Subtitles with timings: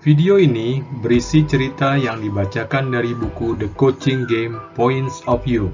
[0.00, 5.68] Video ini berisi cerita yang dibacakan dari buku The Coaching Game Points of View,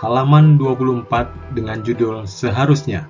[0.00, 3.04] halaman 24 dengan judul Seharusnya.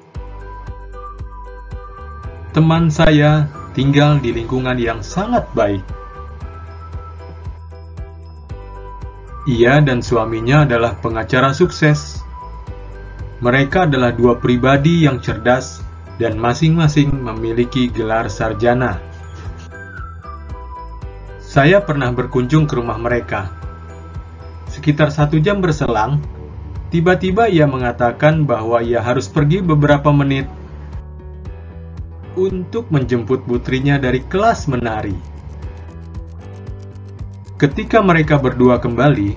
[2.51, 3.47] Teman saya
[3.79, 5.87] tinggal di lingkungan yang sangat baik.
[9.47, 12.27] Ia dan suaminya adalah pengacara sukses.
[13.39, 15.79] Mereka adalah dua pribadi yang cerdas
[16.19, 19.06] dan masing-masing memiliki gelar sarjana.
[21.57, 23.49] Saya pernah berkunjung ke rumah mereka.
[24.69, 26.21] Sekitar satu jam berselang,
[26.93, 30.53] tiba-tiba ia mengatakan bahwa ia harus pergi beberapa menit
[32.37, 35.17] untuk menjemput putrinya dari kelas menari.
[37.57, 39.33] Ketika mereka berdua kembali,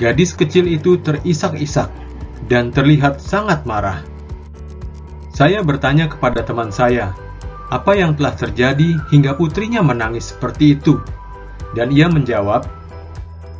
[0.00, 1.92] gadis kecil itu terisak-isak
[2.48, 4.00] dan terlihat sangat marah.
[5.36, 7.12] Saya bertanya kepada teman saya,
[7.68, 10.96] apa yang telah terjadi hingga putrinya menangis seperti itu?
[11.76, 12.64] Dan ia menjawab,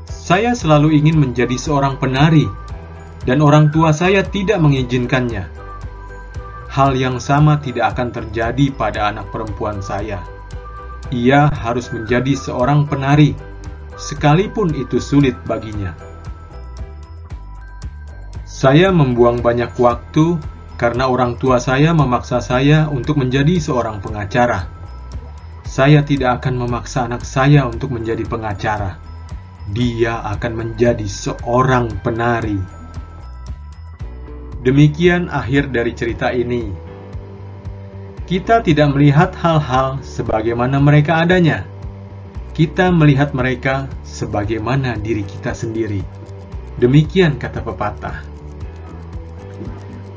[0.09, 2.49] "Saya selalu ingin menjadi seorang penari,
[3.29, 5.45] dan orang tua saya tidak mengizinkannya.
[6.73, 10.25] Hal yang sama tidak akan terjadi pada anak perempuan saya.
[11.13, 13.37] Ia harus menjadi seorang penari,
[14.01, 15.93] sekalipun itu sulit baginya."
[18.49, 20.41] Saya membuang banyak waktu
[20.81, 24.76] karena orang tua saya memaksa saya untuk menjadi seorang pengacara.
[25.77, 28.97] Saya tidak akan memaksa anak saya untuk menjadi pengacara.
[29.77, 32.57] Dia akan menjadi seorang penari.
[34.65, 36.73] Demikian akhir dari cerita ini.
[38.25, 41.69] Kita tidak melihat hal-hal sebagaimana mereka adanya.
[42.57, 46.01] Kita melihat mereka sebagaimana diri kita sendiri.
[46.81, 48.25] Demikian kata pepatah.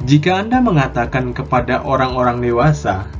[0.07, 3.18] Jika Anda mengatakan kepada orang-orang dewasa,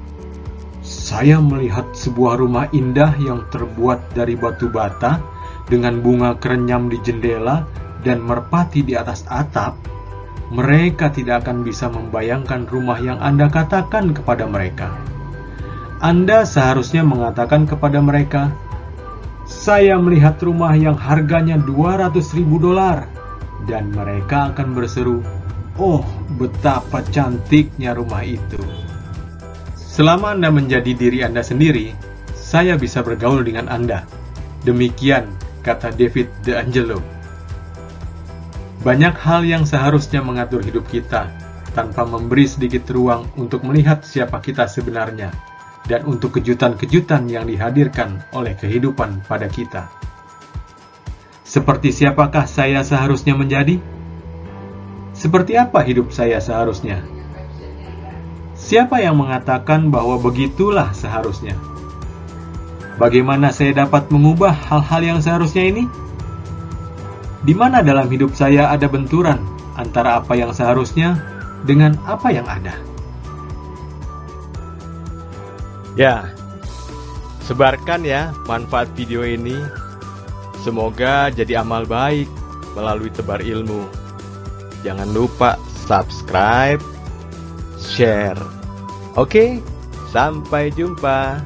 [1.10, 5.18] saya melihat sebuah rumah indah yang terbuat dari batu bata
[5.66, 7.66] dengan bunga kerenyam di jendela
[8.06, 9.74] dan merpati di atas atap.
[10.54, 14.94] Mereka tidak akan bisa membayangkan rumah yang Anda katakan kepada mereka.
[15.98, 18.54] Anda seharusnya mengatakan kepada mereka,
[19.50, 23.10] "Saya melihat rumah yang harganya 200 ribu dolar."
[23.66, 25.26] Dan mereka akan berseru,
[25.74, 26.06] "Oh,
[26.38, 28.89] betapa cantiknya rumah itu!"
[30.00, 31.92] Selama Anda menjadi diri Anda sendiri,
[32.32, 34.08] saya bisa bergaul dengan Anda.
[34.64, 35.28] Demikian
[35.60, 37.04] kata David DeAngelo.
[38.80, 41.28] Banyak hal yang seharusnya mengatur hidup kita
[41.76, 45.36] tanpa memberi sedikit ruang untuk melihat siapa kita sebenarnya
[45.84, 49.92] dan untuk kejutan-kejutan yang dihadirkan oleh kehidupan pada kita.
[51.44, 53.84] Seperti siapakah saya seharusnya menjadi?
[55.12, 57.04] Seperti apa hidup saya seharusnya?
[58.70, 61.58] Siapa yang mengatakan bahwa begitulah seharusnya?
[63.02, 65.90] Bagaimana saya dapat mengubah hal-hal yang seharusnya ini?
[67.42, 69.42] Di mana dalam hidup saya ada benturan
[69.74, 71.18] antara apa yang seharusnya
[71.66, 72.78] dengan apa yang ada?
[75.98, 76.30] Ya,
[77.50, 79.58] sebarkan ya manfaat video ini.
[80.62, 82.30] Semoga jadi amal baik
[82.78, 83.90] melalui tebar ilmu.
[84.86, 85.58] Jangan lupa
[85.90, 86.78] subscribe,
[87.82, 88.59] share,
[89.18, 89.62] Oke,
[90.14, 91.42] sampai jumpa.